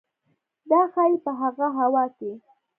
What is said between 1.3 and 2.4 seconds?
هغه هوا کې